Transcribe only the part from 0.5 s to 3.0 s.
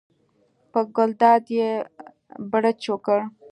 په ګلداد یې بړچ